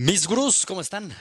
[0.00, 1.12] Mis gurús, ¿cómo están?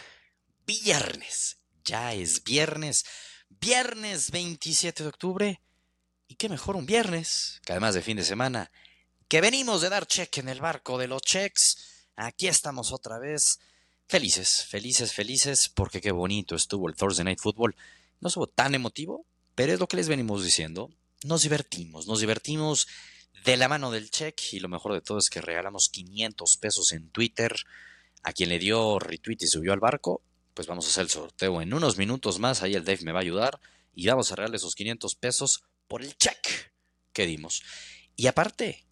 [0.68, 3.06] Viernes, ya es viernes,
[3.50, 5.62] viernes 27 de octubre.
[6.28, 8.70] Y qué mejor un viernes, que además de fin de semana,
[9.28, 12.06] que venimos de dar cheque en el barco de los checks.
[12.16, 13.60] Aquí estamos otra vez,
[14.08, 17.76] felices, felices, felices, porque qué bonito estuvo el Thursday Night Football.
[18.20, 19.26] No estuvo tan emotivo,
[19.56, 20.92] pero es lo que les venimos diciendo.
[21.24, 22.88] Nos divertimos, nos divertimos
[23.44, 26.92] de la mano del check y lo mejor de todo es que regalamos 500 pesos
[26.92, 27.56] en Twitter
[28.24, 30.22] a quien le dio retweet y subió al barco,
[30.54, 32.64] pues vamos a hacer el sorteo en unos minutos más.
[32.64, 33.60] Ahí el Dave me va a ayudar
[33.94, 36.72] y vamos a regalarle esos 500 pesos por el check
[37.14, 37.64] que dimos.
[38.16, 38.86] Y aparte,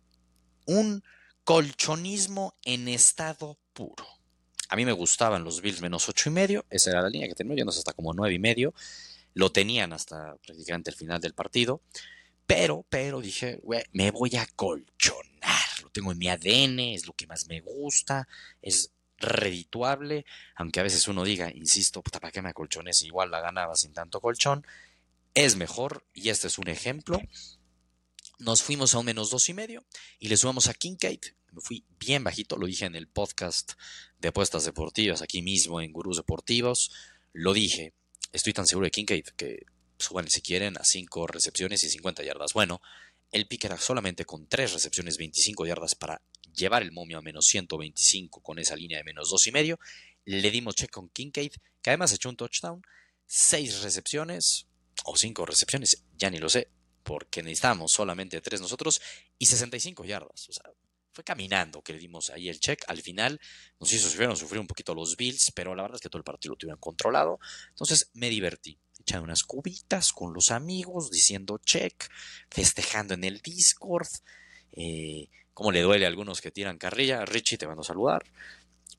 [0.66, 1.04] un
[1.44, 4.06] colchonismo en estado puro.
[4.70, 7.36] A mí me gustaban los Bills menos ocho y medio, esa era la línea que
[7.36, 8.74] teníamos hasta como nueve y medio.
[9.34, 11.82] Lo tenían hasta prácticamente el final del partido.
[12.48, 13.60] Pero, pero dije,
[13.92, 15.82] me voy a colchonar.
[15.82, 18.28] Lo tengo en mi ADN, es lo que más me gusta,
[18.62, 23.04] es redituable, aunque a veces uno diga, insisto, ¿para qué me acolchones?
[23.04, 24.66] Igual la ganaba sin tanto colchón.
[25.34, 27.20] Es mejor, y este es un ejemplo.
[28.40, 29.86] Nos fuimos a un menos dos y medio
[30.20, 31.22] y le sumamos a Kincaid.
[31.52, 33.74] Me fui bien bajito, lo dije en el podcast
[34.20, 36.92] de apuestas deportivas, aquí mismo en Gurús Deportivos.
[37.32, 37.94] Lo dije,
[38.34, 39.66] estoy tan seguro de Kincaid que
[39.98, 42.54] suban si quieren a cinco recepciones y 50 yardas.
[42.54, 42.82] Bueno,
[43.36, 46.22] el pick era solamente con tres recepciones, 25 yardas para
[46.56, 49.78] llevar el momio a menos 125 con esa línea de menos dos y medio.
[50.24, 52.82] Le dimos check con Kincaid, que además echó un touchdown,
[53.26, 54.68] seis recepciones
[55.04, 56.70] o cinco recepciones, ya ni lo sé,
[57.04, 59.02] porque necesitamos solamente tres nosotros
[59.38, 60.48] y 65 yardas.
[60.48, 60.72] O sea,
[61.12, 62.86] fue caminando que le dimos ahí el check.
[62.88, 63.42] Al final
[63.82, 66.24] nos hizo sufrir, sufrir un poquito los Bills, pero la verdad es que todo el
[66.24, 67.38] partido lo tuvieron controlado.
[67.72, 68.80] Entonces me divertí.
[69.00, 72.10] Echando unas cubitas con los amigos, diciendo check,
[72.50, 74.08] festejando en el Discord.
[74.72, 77.26] Eh, cómo le duele a algunos que tiran carrilla.
[77.26, 78.24] Richie, te mando a saludar.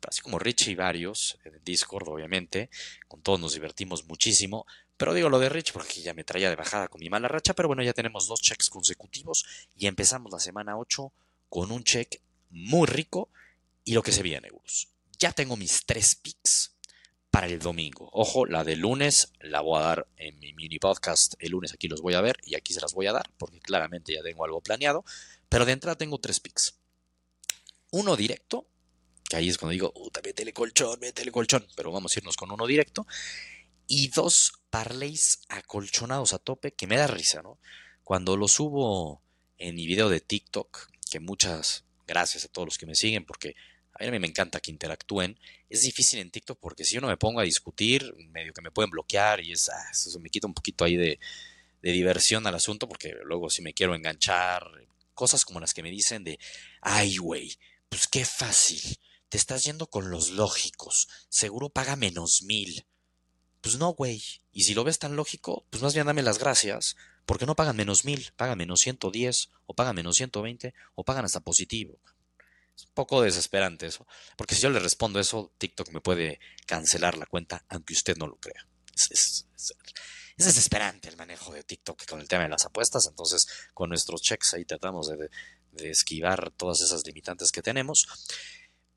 [0.07, 2.71] Así como Richie y varios, en el Discord, obviamente.
[3.09, 4.67] Con todos nos divertimos muchísimo.
[4.97, 7.55] Pero digo lo de Richie porque ya me traía de bajada con mi mala racha.
[7.55, 9.45] Pero bueno, ya tenemos dos checks consecutivos
[9.77, 11.13] y empezamos la semana 8
[11.49, 12.21] con un check
[12.51, 13.31] muy rico
[13.85, 14.89] y lo que se viene, Gus.
[15.19, 16.76] Ya tengo mis tres picks
[17.37, 18.09] para el domingo.
[18.15, 21.35] Ojo, la de lunes la voy a dar en mi mini podcast.
[21.39, 23.61] El lunes aquí los voy a ver y aquí se las voy a dar porque
[23.61, 25.05] claramente ya tengo algo planeado.
[25.51, 26.79] Pero de entrada tengo tres picks.
[27.91, 28.67] Uno directo,
[29.29, 32.51] que ahí es cuando digo, puta, métele colchón, métele colchón, pero vamos a irnos con
[32.51, 33.07] uno directo.
[33.87, 37.59] Y dos parlays acolchonados a tope, que me da risa, ¿no?
[38.03, 39.21] Cuando lo subo
[39.59, 43.57] en mi video de TikTok, que muchas gracias a todos los que me siguen, porque
[43.99, 45.39] a mí me encanta que interactúen.
[45.69, 48.71] Es difícil en TikTok porque si yo no me pongo a discutir, medio que me
[48.71, 51.19] pueden bloquear y es, ah, eso me quita un poquito ahí de,
[51.83, 54.67] de diversión al asunto, porque luego si me quiero enganchar,
[55.15, 56.39] cosas como las que me dicen de,
[56.81, 57.59] ay, güey,
[57.89, 58.99] pues qué fácil,
[59.29, 62.87] te estás yendo con los lógicos, seguro paga menos mil.
[63.61, 66.97] Pues no, güey, y si lo ves tan lógico, pues más bien dame las gracias,
[67.25, 71.41] porque no pagan menos mil, pagan menos 110, o pagan menos 120, o pagan hasta
[71.41, 71.99] positivo.
[72.77, 74.07] Es un poco desesperante eso,
[74.37, 78.27] porque si yo le respondo eso, TikTok me puede cancelar la cuenta, aunque usted no
[78.27, 78.67] lo crea.
[78.95, 79.47] es,
[80.37, 84.21] es desesperante el manejo de TikTok con el tema de las apuestas, entonces con nuestros
[84.21, 85.31] checks ahí tratamos de,
[85.91, 88.07] esquivar todas esas limitantes que tenemos.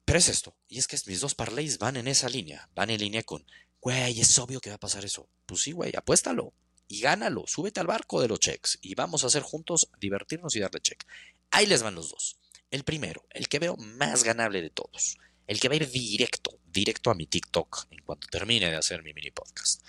[0.03, 3.00] Pero es esto, y es que mis dos parlays van en esa línea, van en
[3.00, 3.45] línea con,
[3.79, 5.29] güey, es obvio que va a pasar eso.
[5.45, 6.53] Pues sí, güey, apuéstalo
[6.88, 10.59] y gánalo, súbete al barco de los checks y vamos a hacer juntos divertirnos y
[10.59, 11.03] darle check.
[11.51, 12.38] Ahí les van los dos.
[12.72, 16.59] El primero, el que veo más ganable de todos, el que va a ir directo,
[16.68, 19.84] directo a mi TikTok en cuanto termine de hacer mi mini podcast.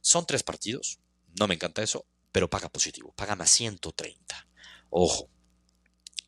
[0.00, 0.98] Son tres partidos,
[1.38, 4.48] no me encanta eso, pero paga positivo, paga más 130.
[4.90, 5.30] Ojo,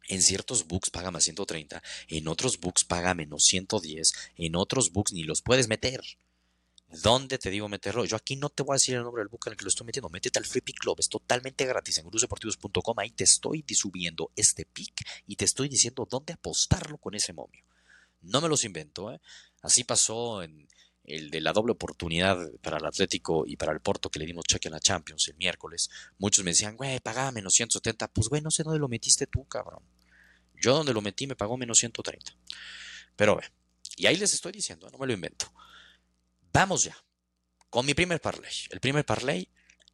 [0.08, 5.12] en ciertos books paga más 130, en otros books paga menos 110, en otros books
[5.12, 6.00] ni los puedes meter.
[6.88, 8.04] ¿Dónde te digo meterlo?
[8.06, 9.68] Yo aquí no te voy a decir el nombre del book en el que lo
[9.68, 10.08] estoy metiendo.
[10.08, 12.98] Métete al Free Pick Club, es totalmente gratis en gurusdeportivos.com.
[12.98, 17.62] Ahí te estoy subiendo este pick y te estoy diciendo dónde apostarlo con ese momio.
[18.22, 19.20] No me los invento, ¿eh?
[19.60, 20.66] Así pasó en,
[21.08, 24.44] el de la doble oportunidad para el Atlético y para el Porto que le dimos
[24.44, 28.08] cheque en la Champions el miércoles, muchos me decían, güey, pagaba menos 170.
[28.08, 29.82] Pues, güey, no sé dónde lo metiste tú, cabrón.
[30.60, 32.32] Yo donde lo metí me pagó menos 130.
[33.16, 33.44] Pero ve,
[33.96, 35.52] y ahí les estoy diciendo, no me lo invento.
[36.58, 36.96] Vamos ya,
[37.70, 38.50] con mi primer parlay.
[38.70, 39.48] El primer parlay,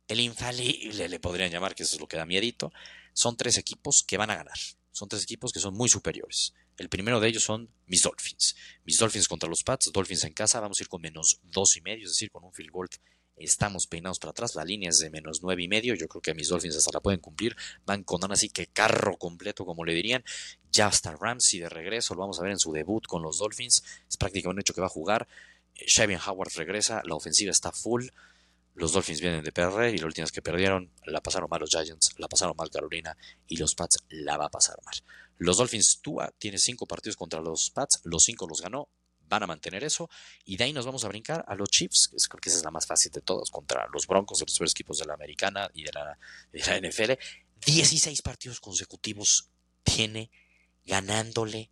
[0.09, 2.73] el infalible le podrían llamar, que eso es lo que da miedito,
[3.13, 4.57] son tres equipos que van a ganar.
[4.91, 6.55] Son tres equipos que son muy superiores.
[6.79, 8.57] El primero de ellos son mis Dolphins.
[8.85, 11.83] Mis Dolphins contra los Pats, Dolphins en casa, vamos a ir con menos dos y
[11.83, 12.89] medio, es decir, con un field goal
[13.37, 14.55] Estamos peinados para atrás.
[14.55, 15.95] La línea es de menos nueve y medio.
[15.95, 17.57] Yo creo que mis Dolphins hasta la pueden cumplir.
[17.85, 20.25] Van con así que carro completo, como le dirían.
[20.71, 22.15] Ya está Ramsey de regreso.
[22.15, 23.83] Lo vamos a ver en su debut con los Dolphins.
[24.09, 25.27] Es prácticamente un hecho que va a jugar.
[25.75, 27.03] Shavian Howard regresa.
[27.05, 28.07] La ofensiva está full.
[28.75, 32.15] Los Dolphins vienen de perder y las últimas que perdieron la pasaron mal los Giants,
[32.19, 33.17] la pasaron mal Carolina
[33.47, 34.95] y los Pats la va a pasar mal.
[35.39, 38.89] Los Dolphins, Tua tiene cinco partidos contra los Pats, los cinco los ganó,
[39.29, 40.09] van a mantener eso.
[40.45, 42.65] Y de ahí nos vamos a brincar a los Chiefs, que creo que esa es
[42.65, 45.71] la más fácil de todos, contra los Broncos, de los peores equipos de la americana
[45.73, 46.19] y de la,
[46.53, 47.13] de la NFL.
[47.65, 49.51] 16 partidos consecutivos
[49.83, 50.31] tiene
[50.85, 51.71] ganándole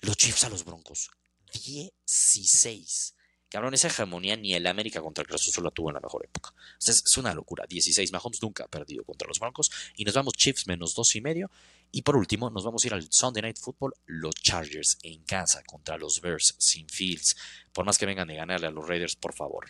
[0.00, 1.10] los Chiefs a los Broncos.
[1.52, 3.14] 16.
[3.54, 6.52] Cabrón, esa hegemonía ni el América contra el Cruz la tuvo en la mejor época.
[6.84, 7.64] es, una locura.
[7.68, 8.10] 16.
[8.10, 9.70] Mahomes nunca ha perdido contra los Broncos.
[9.94, 11.48] Y nos vamos Chiefs menos dos y medio.
[11.92, 13.94] Y por último, nos vamos a ir al Sunday Night Football.
[14.06, 17.36] Los Chargers en casa contra los Bears sin Fields.
[17.72, 19.66] Por más que vengan de ganarle a los Raiders, por favor.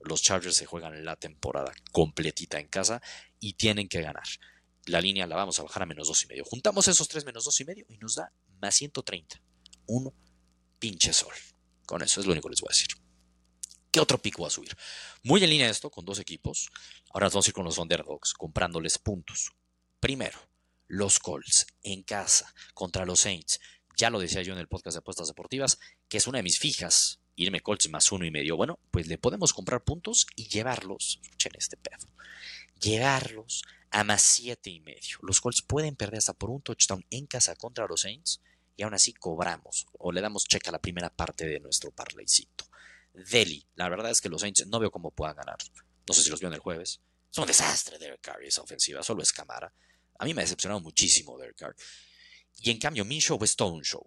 [0.00, 3.02] Los Chargers se juegan la temporada completita en casa
[3.38, 4.24] y tienen que ganar.
[4.86, 6.46] La línea la vamos a bajar a menos dos y medio.
[6.46, 9.42] Juntamos esos tres menos dos y medio y nos da más 130.
[9.88, 10.10] Un
[10.78, 11.34] pinche sol.
[11.84, 13.05] Con eso es lo único que les voy a decir.
[13.96, 14.76] ¿Qué otro pico va a subir?
[15.22, 16.68] Muy en línea esto, con dos equipos.
[17.14, 19.52] Ahora vamos a ir con los underdogs, comprándoles puntos.
[20.00, 20.38] Primero,
[20.86, 23.58] los Colts en casa contra los Saints.
[23.96, 25.78] Ya lo decía yo en el podcast de apuestas deportivas,
[26.10, 28.58] que es una de mis fijas, irme Colts más uno y medio.
[28.58, 32.06] Bueno, pues le podemos comprar puntos y llevarlos, escuchen este pedo,
[32.78, 35.16] llevarlos a más siete y medio.
[35.22, 38.42] Los Colts pueden perder hasta por un touchdown en casa contra los Saints
[38.76, 42.66] y aún así cobramos o le damos check a la primera parte de nuestro parlaycito.
[43.30, 43.66] Delhi.
[43.74, 45.56] La verdad es que los Saints no veo cómo puedan ganar.
[46.06, 47.00] No sé si los vio en el jueves.
[47.30, 49.72] Es un desastre Derek esa ofensiva, solo es cámara.
[50.18, 51.76] A mí me ha decepcionado muchísimo Derek.
[52.58, 54.04] Y en cambio, mi show es todo show.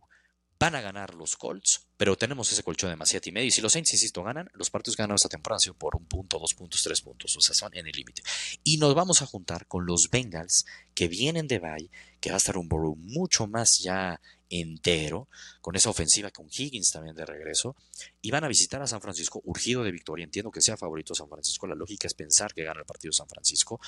[0.60, 3.48] Van a ganar los Colts, pero tenemos ese colchón de más y medio.
[3.48, 6.54] Y si los Saints, insisto, ganan, los partidos ganan esta temporada por un punto, dos
[6.54, 7.36] puntos, tres puntos.
[7.36, 8.24] O sea, son en el límite.
[8.63, 10.66] Y nos vamos a juntar con los Bengals
[10.96, 11.92] que vienen de Bay,
[12.22, 15.28] que va a estar un Burrow mucho más ya entero,
[15.60, 17.75] con esa ofensiva con Higgins también de regreso,
[18.22, 20.24] y van a visitar a San Francisco urgido de victoria.
[20.24, 23.28] Entiendo que sea favorito San Francisco, la lógica es pensar que gana el partido San
[23.28, 23.81] Francisco,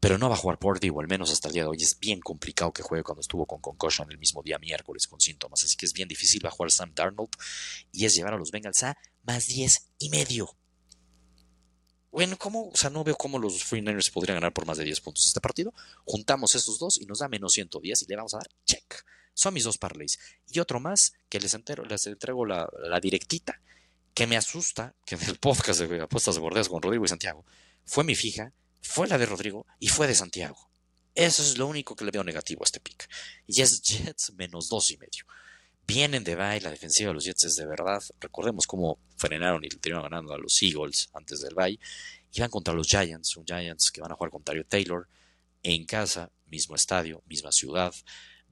[0.00, 1.98] pero no va a jugar por o al menos hasta el día de hoy es
[1.98, 5.76] bien complicado que juegue cuando estuvo con concussion el mismo día miércoles con síntomas, así
[5.76, 7.30] que es bien difícil, va a jugar Sam Darnold
[7.92, 10.56] y es llevar a los Bengals a más 10 y medio.
[12.10, 12.68] Bueno, ¿cómo?
[12.68, 15.40] O sea, no veo cómo los 49ers podrían ganar por más de 10 puntos este
[15.40, 15.74] partido.
[16.04, 19.04] Juntamos estos dos y nos da menos 110 y le vamos a dar check.
[19.34, 20.18] Son mis dos parlays.
[20.48, 22.68] Y otro más que les, entero, les entrego la,
[23.00, 23.60] directita
[24.14, 27.44] que me asusta, que en el podcast de apuestas de bordeas con Rodrigo y Santiago,
[27.84, 30.70] fue mi fija, fue la de Rodrigo y fue de Santiago.
[31.14, 33.08] Eso es lo único que le veo negativo a este pick.
[33.46, 35.24] Y es Jets menos dos y medio.
[35.86, 38.02] Vienen de bye, la defensiva de los Jets es de verdad.
[38.20, 41.78] Recordemos cómo frenaron y terminaron ganando a los Eagles antes del bye.
[42.32, 45.08] Y van contra los Giants, un Giants que van a jugar con Tario Taylor
[45.62, 47.92] en casa, mismo estadio, misma ciudad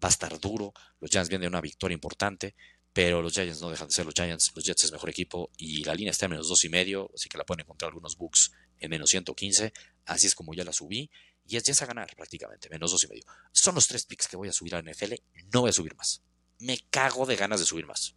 [0.02, 0.72] va a estar duro.
[1.00, 2.54] Los Giants vienen de una victoria importante,
[2.92, 4.52] pero los Giants no dejan de ser los Giants.
[4.54, 7.28] Los Jets es mejor equipo y la línea está en menos dos y medio, así
[7.28, 9.72] que la pueden encontrar algunos books en menos 115.
[10.06, 11.10] Así es como ya la subí.
[11.44, 13.24] Y es ya a ganar prácticamente, menos dos y medio.
[13.52, 15.14] Son los tres picks que voy a subir a NFL.
[15.52, 16.22] No voy a subir más.
[16.58, 18.16] Me cago de ganas de subir más.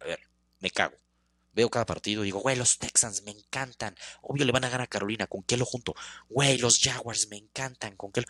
[0.00, 0.20] A ver,
[0.60, 0.96] me cago.
[1.52, 3.96] Veo cada partido y digo, güey, los Texans me encantan.
[4.22, 5.26] Obvio le van a ganar a Carolina.
[5.26, 5.94] ¿Con qué lo junto?
[6.28, 7.96] Güey, los Jaguars me encantan.
[7.96, 8.26] ¿Con qué lo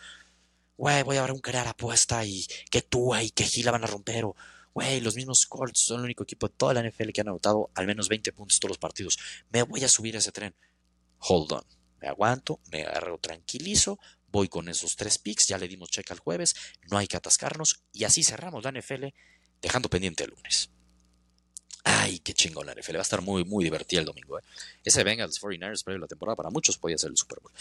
[0.81, 3.87] güey, voy a ver un crear apuesta y que tú y que Gila van a
[3.87, 4.35] romper, o
[4.73, 7.69] güey, los mismos Colts son el único equipo de toda la NFL que han anotado
[7.75, 9.19] al menos 20 puntos todos los partidos.
[9.51, 10.55] Me voy a subir a ese tren.
[11.19, 11.80] Hold on.
[12.01, 16.19] Me aguanto, me agarro tranquilizo, voy con esos tres picks, ya le dimos check al
[16.19, 16.55] jueves,
[16.89, 19.07] no hay que atascarnos y así cerramos la NFL
[19.61, 20.69] dejando pendiente el lunes.
[21.83, 22.95] Ay, qué chingón la NFL.
[22.95, 24.37] Va a estar muy, muy divertida el domingo.
[24.37, 24.43] ¿eh?
[24.83, 27.51] Ese Bengals 49ers previo la temporada para muchos podía ser el Super Bowl.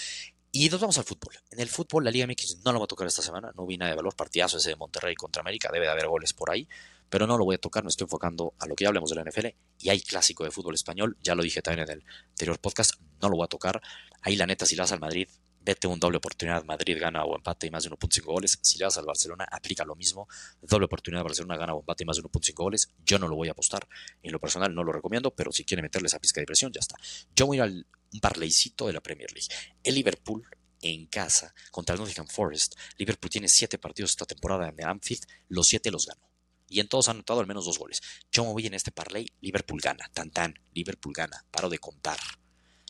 [0.53, 1.35] Y nos vamos al fútbol.
[1.51, 3.53] En el fútbol, la Liga MX no lo va a tocar esta semana.
[3.57, 4.15] No vi nada de valor.
[4.17, 5.71] Partidazo ese de Monterrey contra América.
[5.73, 6.69] Debe de haber goles por ahí.
[7.09, 7.85] Pero no lo voy a tocar.
[7.85, 9.47] Me estoy enfocando a lo que ya hablemos de la NFL.
[9.79, 11.17] Y hay clásico de fútbol español.
[11.23, 12.95] Ya lo dije también en el anterior podcast.
[13.23, 13.81] No lo voy a tocar.
[14.23, 15.29] Ahí la neta, si la vas al Madrid,
[15.63, 18.59] vete un doble oportunidad, Madrid gana o empate y más de 1.5 goles.
[18.63, 20.29] Si le vas al Barcelona, aplica lo mismo.
[20.63, 22.91] Doble oportunidad, Barcelona gana o empate y más de 1.5 goles.
[23.05, 23.87] Yo no lo voy a apostar.
[24.23, 26.81] En lo personal no lo recomiendo, pero si quiere meterle esa pizca de presión, ya
[26.81, 26.97] está.
[27.35, 29.49] Yo voy a ir al un parleycito de la Premier League.
[29.83, 30.45] El Liverpool
[30.83, 32.75] en casa contra el Nottingham Forest.
[32.97, 36.29] Liverpool tiene siete partidos esta temporada en Anfield, los siete los ganó.
[36.69, 38.01] Y en todos han anotado al menos dos goles.
[38.31, 42.19] Yo me voy en este parlay, Liverpool gana, tan tan, Liverpool gana, paro de contar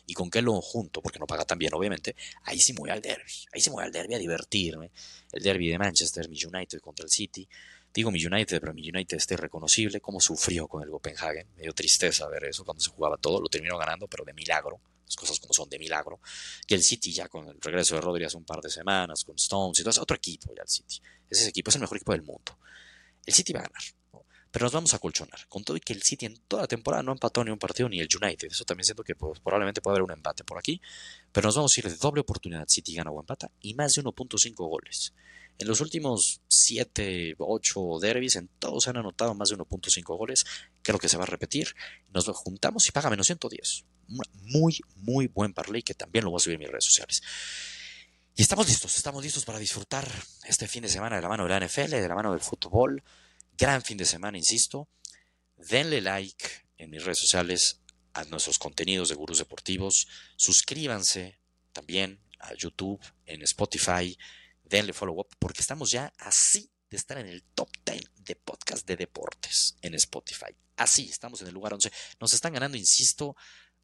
[0.05, 3.01] y con qué lo junto, porque no paga tan bien, obviamente, ahí sí voy al
[3.01, 3.31] derby.
[3.53, 4.91] Ahí sí voy al derby a divertirme.
[5.31, 7.47] El derby de Manchester, mi United contra el City.
[7.93, 11.47] Digo mi United, pero mi United esté reconocible, cómo sufrió con el Copenhagen.
[11.55, 13.41] Me dio tristeza ver eso cuando se jugaba todo.
[13.41, 14.79] Lo terminó ganando, pero de milagro.
[15.05, 16.21] las cosas como son de milagro.
[16.67, 19.35] Y el City ya con el regreso de Rodri hace un par de semanas, con
[19.35, 21.01] Stones y todo eso, otro equipo ya el City.
[21.29, 22.57] Ese equipo es el mejor equipo del mundo.
[23.25, 23.81] El City va a ganar.
[24.51, 25.47] Pero nos vamos a colchonar.
[25.47, 27.87] Con todo y que el City en toda la temporada no empató ni un partido
[27.87, 28.49] ni el United.
[28.51, 30.81] Eso también siento que pues, probablemente puede haber un empate por aquí.
[31.31, 32.67] Pero nos vamos a ir de doble oportunidad.
[32.67, 33.49] City gana o empata.
[33.61, 35.13] Y más de 1.5 goles.
[35.57, 40.45] En los últimos 7, 8 derbis, en todos han anotado más de 1.5 goles.
[40.81, 41.75] Creo que se va a repetir.
[42.13, 43.85] Nos juntamos y paga menos 110.
[44.43, 47.21] Muy, muy buen parlay que también lo voy a subir en mis redes sociales.
[48.35, 50.07] Y estamos listos, estamos listos para disfrutar
[50.45, 53.03] este fin de semana de la mano de la NFL, de la mano del fútbol.
[53.61, 54.89] Gran fin de semana, insisto.
[55.55, 57.79] Denle like en mis redes sociales
[58.11, 60.07] a nuestros contenidos de Gurús Deportivos.
[60.35, 61.39] Suscríbanse
[61.71, 64.17] también a YouTube, en Spotify.
[64.63, 68.87] Denle follow up porque estamos ya así de estar en el top 10 de podcast
[68.87, 70.57] de deportes en Spotify.
[70.77, 71.91] Así, estamos en el lugar 11.
[72.19, 73.35] Nos están ganando, insisto,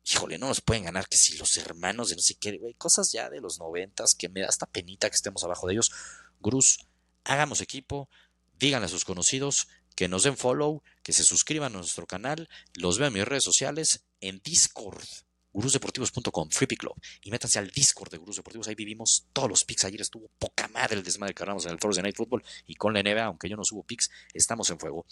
[0.03, 3.29] híjole, no nos pueden ganar que si los hermanos de no sé qué, cosas ya
[3.29, 5.91] de los noventas que me da hasta penita que estemos abajo de ellos.
[6.39, 6.79] Gurús,
[7.25, 8.09] hagamos equipo,
[8.59, 12.99] díganle a sus conocidos que nos den follow, que se suscriban a nuestro canal, los
[12.99, 15.03] vean en mis redes sociales, en Discord,
[15.51, 19.85] gurusdeportivos.com, Free Club, y métanse al Discord de Gurus Deportivos, ahí vivimos todos los picks,
[19.85, 22.93] ayer estuvo poca madre el desmadre que ganamos en el Thursday Night Football, y con
[22.93, 25.07] la NBA, aunque yo no subo picks, estamos en fuego.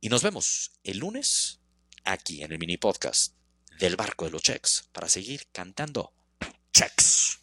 [0.00, 1.60] Y nos vemos el lunes
[2.04, 3.34] aquí en el mini podcast
[3.78, 6.12] del barco de los checks para seguir cantando
[6.72, 7.39] checks.